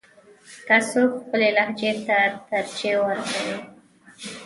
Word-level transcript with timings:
که 0.67 0.75
څوک 0.89 1.11
خپلې 1.21 1.49
لهجې 1.57 1.91
ته 2.05 2.17
ترجیح 2.49 2.97
ورکوي. 3.05 3.57